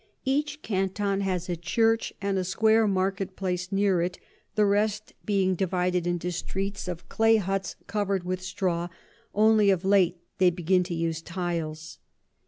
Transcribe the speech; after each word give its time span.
Each 0.25 0.59
Canton 0.63 1.21
has 1.21 1.47
a 1.47 1.55
Church 1.55 2.11
and 2.23 2.35
a 2.39 2.43
square 2.43 2.87
Market 2.87 3.35
place 3.35 3.71
near 3.71 4.01
it, 4.01 4.17
the 4.55 4.65
rest 4.65 5.13
being 5.25 5.53
divided 5.53 6.07
into 6.07 6.31
Streets 6.31 6.87
of 6.87 7.07
Clay 7.07 7.37
Hutts 7.37 7.75
cover'd 7.85 8.23
with 8.23 8.41
Straw, 8.41 8.87
only 9.35 9.69
of 9.69 9.85
late 9.85 10.17
they 10.39 10.49
begin 10.49 10.81
to 10.85 10.95
use 10.95 11.21
Tiles. 11.21 11.99